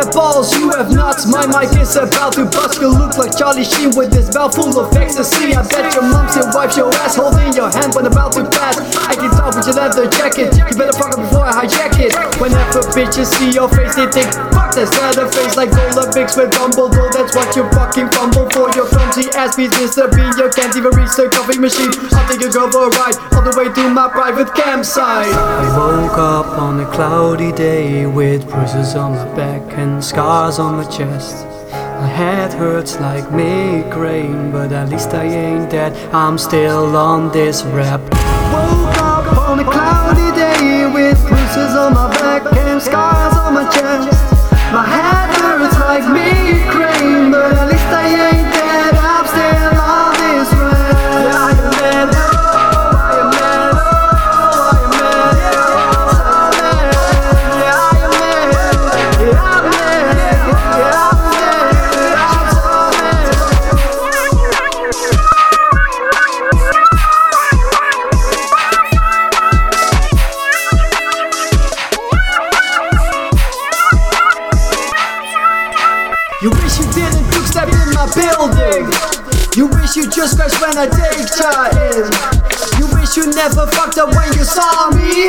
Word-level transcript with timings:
have 0.00 0.12
balls, 0.12 0.56
you 0.56 0.70
have 0.70 0.92
nuts. 0.92 1.26
My 1.26 1.46
mic 1.46 1.76
is 1.78 1.96
about 1.96 2.32
to 2.34 2.44
bust. 2.44 2.80
You 2.80 2.88
look 2.88 3.18
like 3.18 3.36
Charlie 3.36 3.64
Sheen 3.64 3.94
with 3.94 4.10
this 4.10 4.32
mouth 4.34 4.54
full 4.54 4.78
of 4.78 4.96
ecstasy. 4.96 5.54
I 5.54 5.66
bet 5.66 5.92
your 5.92 6.02
mom 6.02 6.28
still 6.28 6.48
wipes 6.54 6.76
your 6.76 6.94
ass 6.94 7.16
holding 7.16 7.52
your 7.52 7.70
hand 7.70 7.94
when 7.94 8.06
about 8.06 8.32
to 8.34 8.44
pass. 8.48 8.76
With 9.60 9.76
your 9.76 9.84
leather 9.84 10.08
jacket. 10.08 10.56
You 10.56 10.64
better 10.72 10.96
fuck 10.96 11.12
up 11.12 11.20
before 11.20 11.44
I 11.44 11.52
hijack 11.52 12.00
it. 12.00 12.16
Whenever 12.40 12.80
bitches 12.96 13.28
see 13.28 13.52
your 13.52 13.68
face, 13.68 13.94
they 13.94 14.08
think, 14.08 14.32
fuck 14.56 14.72
that's 14.72 14.88
leatherface 14.96 15.54
like 15.54 15.68
Gollum 15.68 16.08
mixed 16.16 16.38
with 16.38 16.48
Dumbledore. 16.52 17.12
That's 17.12 17.36
what 17.36 17.54
you 17.54 17.68
fucking 17.68 18.08
fumble 18.08 18.48
for. 18.56 18.72
Your 18.72 18.88
clumsy 18.88 19.28
ass 19.36 19.56
piece, 19.56 19.68
Mr. 19.76 20.08
Bean. 20.08 20.32
You 20.40 20.48
can't 20.48 20.74
even 20.74 20.96
reach 20.96 21.12
the 21.12 21.28
coffee 21.28 21.60
machine. 21.60 21.92
I'll 22.16 22.24
take 22.26 22.40
you 22.40 22.50
go 22.50 22.72
for 22.72 22.88
a 22.88 22.90
ride 23.04 23.20
all 23.36 23.44
the 23.44 23.52
way 23.52 23.68
to 23.68 23.90
my 23.92 24.08
private 24.08 24.54
campsite. 24.54 25.28
I 25.28 25.76
woke 25.76 26.16
up 26.16 26.46
on 26.56 26.80
a 26.80 26.86
cloudy 26.90 27.52
day 27.52 28.06
with 28.06 28.48
bruises 28.48 28.94
on 28.94 29.12
my 29.12 29.28
back 29.36 29.76
and 29.76 30.02
scars 30.02 30.58
on 30.58 30.76
my 30.76 30.88
chest. 30.88 31.44
My 32.00 32.06
head 32.08 32.54
hurts 32.54 32.98
like 32.98 33.30
migraine, 33.30 34.52
but 34.52 34.72
at 34.72 34.88
least 34.88 35.10
I 35.10 35.24
ain't 35.24 35.70
dead. 35.70 35.92
I'm 36.14 36.38
still 36.38 36.96
on 36.96 37.30
this 37.30 37.62
rap. 37.64 38.00
Woke 38.54 39.09
a 39.60 39.64
cloudy 39.64 40.34
day 40.34 40.86
with 40.86 41.18
bruises 41.28 41.76
on 41.76 41.92
my 41.92 42.08
back 42.12 42.50
and 42.56 42.80
scars 42.80 43.36
on 43.36 43.54
my 43.54 43.68
chest. 43.70 44.39
You 76.40 76.48
wish 76.56 76.80
you 76.80 76.88
didn't 76.96 77.28
quick 77.28 77.44
step 77.44 77.68
in 77.68 77.92
my 77.92 78.08
building. 78.16 78.88
You 79.60 79.68
wish 79.76 79.92
you 79.92 80.08
just 80.08 80.40
crashed 80.40 80.56
when 80.56 80.72
I 80.72 80.88
take 80.88 81.20
in. 81.20 82.08
You 82.80 82.88
wish 82.96 83.12
you 83.20 83.28
never 83.36 83.68
fucked 83.76 84.00
up 84.00 84.16
when 84.16 84.32
you 84.32 84.48
saw 84.48 84.88
me. 84.88 85.28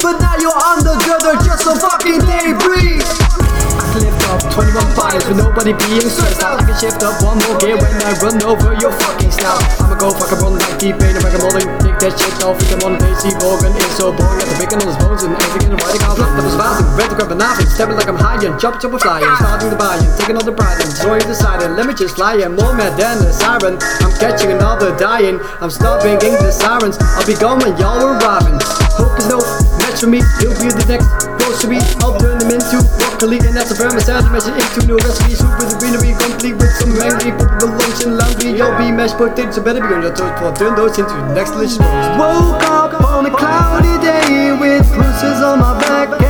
But 0.00 0.16
now 0.24 0.40
you're 0.40 0.56
under 0.56 0.96
gutter 1.04 1.36
just 1.44 1.68
so 1.68 1.76
fucking 1.76 2.24
breathe. 2.64 3.04
I 3.04 4.00
lift 4.00 4.24
up 4.32 4.40
21 4.56 4.88
fires 4.96 5.28
with 5.28 5.36
nobody 5.36 5.76
being 5.84 6.08
stressed 6.08 6.40
out. 6.40 6.62
I 6.62 6.64
can 6.64 6.80
shift 6.80 7.04
up 7.04 7.20
one 7.20 7.36
more 7.44 7.60
gear 7.60 7.76
when 7.76 7.92
I 8.00 8.16
run 8.24 8.40
over 8.48 8.72
your 8.80 8.92
fucking 9.04 9.28
snout. 9.28 9.60
I'ma 9.84 10.00
go 10.00 10.16
fucking 10.16 10.40
run 10.40 10.56
like 10.56 10.80
T-Pain 10.80 11.12
and 11.12 11.24
back 11.28 11.36
molding. 11.44 11.68
Take 11.84 11.87
that 11.98 12.14
shit 12.14 12.30
you 12.38 12.54
can 12.70 12.78
on 12.86 12.94
Tracy 12.98 13.34
Morgan. 13.42 13.74
It's 13.74 13.98
so 13.98 14.14
boring, 14.14 14.38
got 14.38 14.46
the 14.46 14.56
bacon 14.62 14.78
on 14.78 14.86
his 14.86 14.98
bones 15.02 15.22
and 15.26 15.34
everything 15.34 15.70
in 15.70 15.72
the 15.74 15.80
writing 15.82 16.02
out. 16.06 16.14
That 16.18 16.44
was 16.46 16.54
vast, 16.54 16.86
red 16.94 17.10
to 17.10 17.16
grab 17.18 17.28
the 17.28 17.38
knife, 17.38 17.58
and 17.58 17.68
stabbing 17.68 17.98
like 17.98 18.06
I'm 18.06 18.18
high 18.18 18.38
and 18.38 18.54
jump, 18.58 18.78
jump, 18.78 18.94
flying. 19.02 19.26
Starting 19.42 19.70
the 19.70 19.78
buying, 19.78 20.06
taking 20.14 20.36
all 20.38 20.46
the 20.46 20.54
pride 20.54 20.78
and 20.78 20.90
joy 21.02 21.18
deciding. 21.18 21.74
Let 21.74 21.86
me 21.90 21.94
just 21.94 22.14
fly 22.14 22.38
and 22.38 22.54
more 22.54 22.74
mad 22.74 22.94
than 22.94 23.18
a 23.26 23.32
siren. 23.34 23.78
I'm 24.02 24.14
catching 24.22 24.54
another 24.54 24.94
dying. 24.94 25.42
I'm 25.58 25.70
stopping 25.70 26.18
in 26.22 26.34
the 26.38 26.54
sirens. 26.54 26.98
I'll 27.18 27.26
be 27.26 27.34
gone 27.34 27.58
when 27.58 27.74
y'all 27.78 27.98
arriving. 27.98 28.58
Hope 28.94 29.18
is 29.18 29.26
no 29.26 29.42
match 29.82 29.98
for 30.02 30.10
me. 30.10 30.22
He'll 30.38 30.54
be 30.58 30.70
the 30.70 30.86
next 30.86 31.08
close 31.42 31.62
to 31.62 31.68
me. 31.68 31.78
I'll 32.02 32.18
turn 32.18 32.38
him 32.38 32.54
into 32.54 32.78
and 33.26 33.56
that's 33.56 33.72
a 33.72 33.74
vermin 33.74 34.00
sound 34.00 34.24
dimension 34.26 34.54
into 34.54 34.86
new 34.86 34.96
recipe. 34.96 35.34
Soup 35.34 35.50
with 35.58 35.70
the 35.70 35.78
greenery, 35.78 36.14
complete 36.22 36.54
with 36.54 36.70
some 36.78 36.94
mangy, 36.94 37.34
put 37.34 37.50
the 37.58 37.66
lunch 37.66 38.04
and 38.06 38.16
laundry. 38.16 38.54
You'll 38.54 38.78
be 38.78 38.92
mashed 38.92 39.16
potatoes, 39.16 39.56
so 39.56 39.62
better 39.62 39.80
be 39.80 39.92
on 39.92 40.02
your 40.02 40.14
toes. 40.14 40.30
For 40.38 40.54
turn 40.54 40.76
those 40.76 40.98
into 40.98 41.10
the 41.10 41.34
next 41.34 41.50
delicious. 41.50 41.78
Woke 41.78 42.62
up 42.62 42.94
on 43.02 43.26
a 43.26 43.30
cloudy 43.30 43.98
day 44.04 44.54
with 44.54 44.86
bruises 44.94 45.42
on 45.42 45.58
my 45.58 45.78
back 45.80 46.27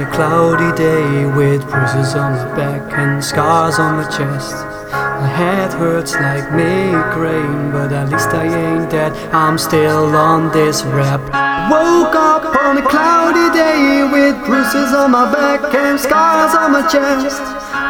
a 0.00 0.10
cloudy 0.12 0.72
day 0.78 1.26
with 1.36 1.60
bruises 1.68 2.14
on 2.14 2.32
my 2.32 2.56
back 2.56 2.92
and 2.98 3.22
scars 3.22 3.78
on 3.78 3.96
my 3.96 4.08
chest. 4.08 4.54
My 5.20 5.28
head 5.28 5.72
hurts 5.74 6.14
like 6.14 6.50
migraine, 6.52 7.70
but 7.70 7.92
at 7.92 8.08
least 8.08 8.30
I 8.30 8.46
ain't 8.48 8.90
dead. 8.90 9.12
I'm 9.34 9.58
still 9.58 10.16
on 10.16 10.52
this 10.52 10.82
rap. 10.84 11.20
Woke 11.70 12.14
up 12.16 12.44
on 12.64 12.78
a 12.78 12.86
cloudy 12.88 13.48
day 13.52 14.08
with 14.10 14.36
bruises 14.46 14.94
on 14.94 15.10
my 15.10 15.30
back 15.30 15.74
and 15.74 16.00
scars 16.00 16.54
on 16.56 16.72
my 16.72 16.82
chest. 16.88 17.42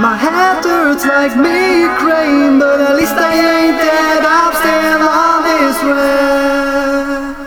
My 0.03 0.17
head 0.17 0.65
hurts 0.65 1.07
like 1.07 1.37
migraine, 1.37 2.59
but 2.59 2.81
at 2.81 2.97
least 2.97 3.15
I 3.15 3.35
ain't 3.35 3.79
dead. 3.79 4.23
I'm 4.27 4.55
still 4.59 5.03
on 5.07 5.43
this 5.47 5.77
rap. 5.85 6.20